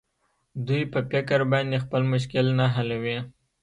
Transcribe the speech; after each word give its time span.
دوى 0.65 0.81
په 0.93 0.99
فکر 1.11 1.39
باندې 1.51 1.77
خپل 1.85 2.01
مشکل 2.13 2.45
نه 2.59 2.65
حلوي. 2.75 3.17